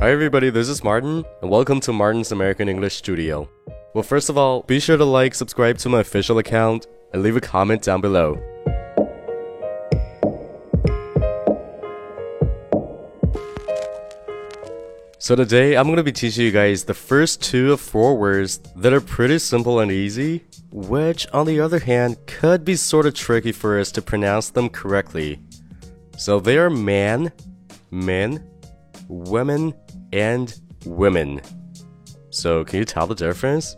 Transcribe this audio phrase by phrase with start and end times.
[0.00, 3.46] Hi everybody, this is Martin, and welcome to Martin's American English Studio.
[3.92, 7.36] Well, first of all, be sure to like, subscribe to my official account, and leave
[7.36, 8.40] a comment down below.
[15.18, 18.56] So today I'm going to be teaching you guys the first two of four words
[18.76, 23.12] that are pretty simple and easy, which on the other hand could be sort of
[23.12, 25.40] tricky for us to pronounce them correctly.
[26.16, 27.32] So they are man,
[27.90, 28.46] men,
[29.06, 29.74] women,
[30.12, 31.40] and women.
[32.30, 33.76] So can you tell the difference?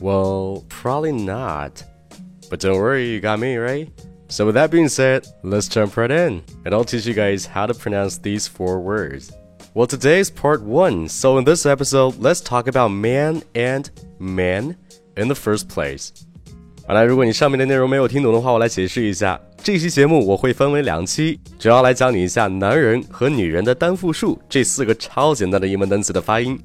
[0.00, 1.84] Well, probably not.
[2.50, 3.90] But don't worry, you got me, right?
[4.28, 7.66] So with that being said, let's jump right in, and I'll teach you guys how
[7.66, 9.32] to pronounce these four words.
[9.74, 14.76] Well, today is part one, so in this episode, let's talk about man and man
[15.16, 16.26] in the first place.
[16.88, 19.38] 好了，如果你上面的内容没有听懂的话，我来解释一下。
[19.62, 26.58] 这期节目我会分为两期，主要来教你一下男人和女人的单复数这四个超简单的英文单词的发音。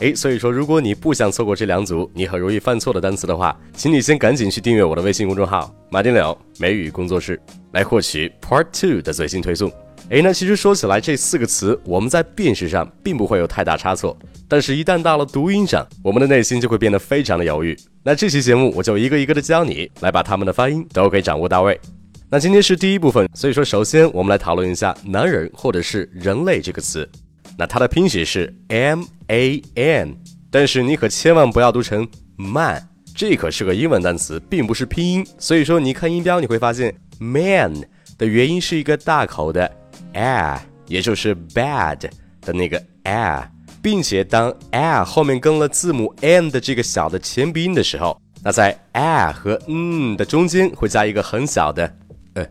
[0.00, 7.40] 诶，所以说如果你不想错过这两组你很容易犯错的单词的话，请你先赶紧去订阅我的微信公众号“马丁柳美语工作室”，
[7.72, 9.72] 来获取 Part Two 的最新推送。
[10.10, 14.14] 哎，那其实说起来，这四个词我们在辨识上并不会有太大差错，
[14.50, 17.78] 但是，一旦到了读音上，我们的内心就会变得非常的犹豫。
[18.02, 21.80] 那这期节目我就一个一个的教你，来把它们的发音都给掌握到位。
[22.28, 27.08] 那今天是第一部分，所以说，首先我们来讨论一下“男人”或者是“人类”这个词。
[27.56, 30.16] 那它的拼写是 M A N，
[30.50, 32.82] 但是你可千万不要读成 man，
[33.14, 35.24] 这可是个英文单词，并不是拼音。
[35.38, 37.72] 所以说，你看音标你会发现 man
[38.18, 39.70] 的元音是一个大口的。
[40.14, 42.00] a，也就是 bad
[42.40, 43.48] 的那个 a，
[43.82, 51.96] 并且当 a 后面跟了字母 n 的这个小的前鼻音的时候，那在 a 和嗯的中间会加一个很小的
[52.34, 52.46] 呃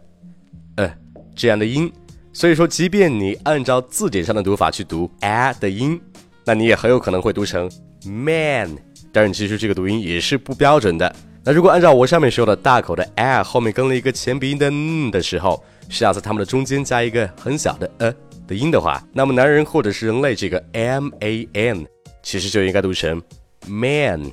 [0.78, 0.94] 呃
[1.36, 1.92] 这样的音。
[2.32, 6.00] 所以说，即便你按照字典上的读法去读 a 的音，
[6.46, 7.70] 那你也很有可能会读成
[8.06, 8.78] man。
[9.12, 11.14] 但是其实这个读音也是不标准的。
[11.44, 18.14] 那如果按照我上面说的大口的 a 后面跟了一个前鼻音的嗯的时候，是要在它们的中间加一个很小的呃
[18.49, 21.86] 的音的话，那么男人或者是人类这个 m a n
[22.23, 23.21] 其实就应该读成
[23.67, 24.32] man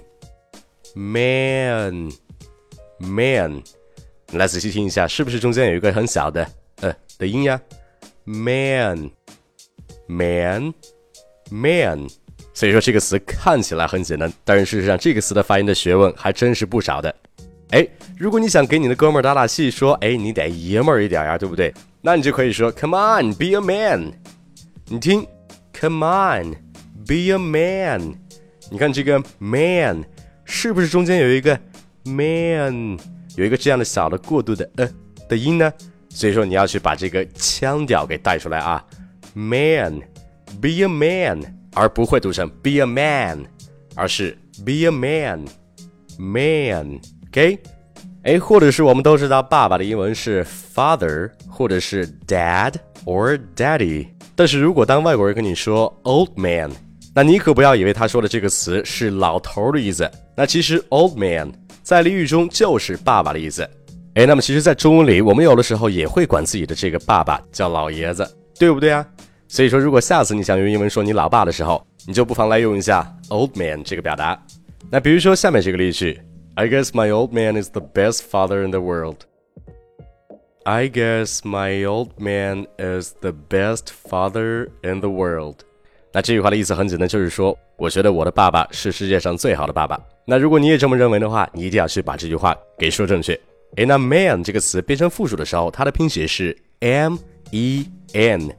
[0.95, 2.11] man
[2.99, 3.63] man。
[4.33, 6.49] 来仔细听一下，是不是中间有一个很小的
[6.81, 7.61] 呃的音呀
[8.25, 9.11] ？man
[10.07, 10.73] man
[11.51, 12.07] man。
[12.55, 17.15] 所以说这个词看起来很简单，但是事实上这个词的发音的学问还真是不少的。
[17.69, 17.87] 哎，
[18.19, 21.75] 如果你想给你的哥们儿打打气，说哎你得爷们儿一点呀，对不对？
[22.01, 24.13] 那你就可以说 Come on, be a man。
[24.87, 25.27] 你听
[25.73, 26.55] ，Come on,
[27.07, 28.15] be a man。
[28.71, 30.05] 你看这个 man
[30.45, 31.59] 是不是中间有一个
[32.05, 32.99] man，
[33.37, 34.89] 有一个这样的小的过渡的呃
[35.29, 35.73] 的音呢？
[36.09, 38.85] 所以说你要去把这个腔调给带出来啊
[39.35, 40.01] ，man,
[40.61, 41.55] be a man。
[41.79, 43.45] 而不会读成 be a man，
[43.95, 44.91] 而是 be a
[46.17, 47.59] man，man，OK？
[48.27, 50.45] 哎，或者是我们都知道爸爸的英文是
[50.75, 54.09] father，或者是 dad or daddy。
[54.35, 56.69] 但是如果当外国人跟你说 old man，
[57.15, 60.11] 那你可不要以为他说的这个词是老头的意思。
[60.37, 61.53] 那其实 old man
[61.85, 63.63] 在俚语中就是爸爸的意思。
[64.15, 69.07] 哎，那么其实，在中文里，我们有的时候也会管自己的这个爸爸叫老爷子，对不对啊？
[69.47, 74.37] 所以说，如果下次你想用英文说你老爸的时候，你就不妨来用一下 old man 这个表达。
[74.91, 76.21] 那比如说下面这个例句
[76.57, 79.19] ：I guess my old man is the best father in the world.
[80.65, 85.57] I guess my old man is the best father in the world.
[86.13, 90.01] 那这句话的意思很简单，就是说，我觉得我的爸爸是世界上最好的爸爸。
[90.25, 93.39] 那如果你也这么认为的话，你一定要去把这句话给说正确。
[93.77, 97.19] 哎，那 man 这个词变成复数的时候，它的拼写是 m
[97.51, 98.51] e n。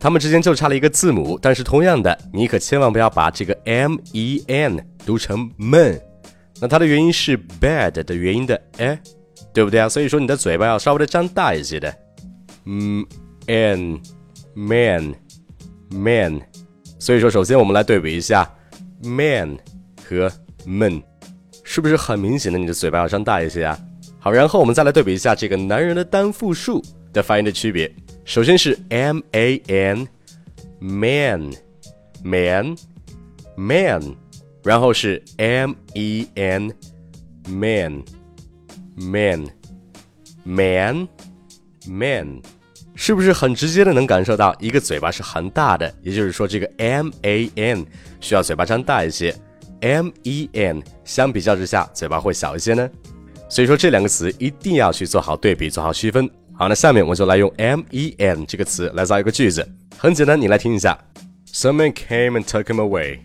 [0.00, 5.98] 它们之间就差了一个字母，但是同样的，你可千万不要把这个 m e n 读成 man，
[6.60, 8.98] 那它的原因是 bad 的元音的 a，
[9.52, 9.88] 对不对啊？
[9.88, 11.94] 所以说你的嘴巴要稍微的张大一些的，
[12.66, 13.04] 嗯
[13.46, 15.14] ，an，man
[15.90, 16.40] man。
[16.98, 18.50] 所以说，首先我们来对比一下
[19.02, 19.58] man
[20.08, 20.32] 和
[20.64, 21.02] man，
[21.62, 23.78] 是不是很明显的你的嘴巴要张大一些啊？
[24.18, 27.94] 好，然后我们再来对比一下这个男人的单复数的发音的区别。
[28.24, 30.08] 首先是 m a n
[30.80, 31.52] man
[32.22, 32.74] man
[33.54, 34.02] man，
[34.64, 36.72] 然后是 m e n
[37.46, 38.02] man
[38.96, 39.46] man
[40.42, 41.08] man
[41.86, 42.40] man，
[42.94, 45.94] 是不是很直接的能感受到一个嘴巴是很大的？
[46.02, 47.84] 也就是说，这个 m a n
[48.20, 49.34] 需要嘴巴张大一些
[49.82, 52.88] ，m e n 相比较之下嘴巴会小一些呢？
[53.50, 56.28] 所以说这两个词一定要去做好对比，做好区分。
[56.54, 59.68] 好，那下面我就来用 M E N 这个词来造一个句子，
[59.98, 60.98] 很简单，你来听一下。
[61.52, 63.18] Some man came and took him away.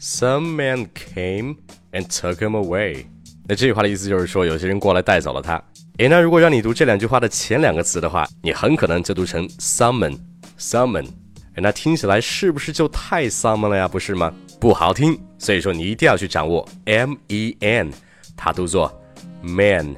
[0.00, 1.56] Some man came
[1.92, 3.06] and took him away.
[3.48, 5.60] 那这句话的意思就是说，有些人过来带走了他。
[5.98, 11.04] 诶，那如果让你读这两句话的前两个词的话，你很可能就读成 summon，summon。
[11.54, 13.88] 诶，那听起来是不是就太 summon 了呀？
[13.88, 14.32] 不是吗？
[14.60, 17.90] 不好听，所以说你一定要去掌握 m e n，
[18.36, 18.96] 它读作
[19.42, 19.96] man，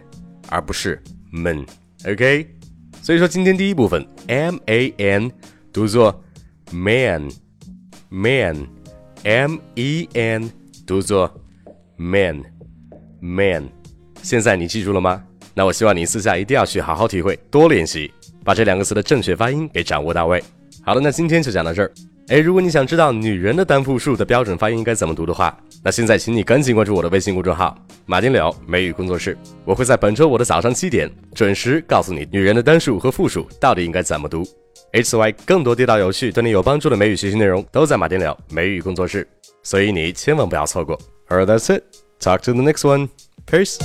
[0.49, 1.67] 而不是 man。
[2.07, 2.49] OK，
[3.03, 5.31] 所以说今天第一部分 m a n
[5.71, 6.25] 读作
[6.71, 8.67] man，man
[9.25, 10.51] M E N
[10.87, 11.31] 读作
[11.97, 13.69] man，man。
[14.23, 15.23] 现在你记住了吗？
[15.53, 18.11] 那我希望你私下一定要去好好体会，多练习，
[18.43, 20.43] 把这两个词的正确发音给掌握到位。
[20.83, 21.93] 好了，那今天就讲到这儿。
[22.29, 27.77] 哎，如果你想知道女人的单复数的标准发音应该怎么读的话，那现在请你赶紧关注我的微信公众号
[28.07, 29.37] “马丁柳美语工作室”，
[29.67, 34.47] 我会在本周五的早上七点准时告诉你女人的单数和复数到底应该怎么读。
[34.93, 39.27] H Y 更多地道有趣、对你有帮助的美语学习内容都在马丁聊美语工作室，
[39.63, 40.99] 所以你千万不要错过。
[41.29, 41.85] Alright, that's it.
[42.21, 43.09] Talk to the next one.
[43.47, 43.79] Peace.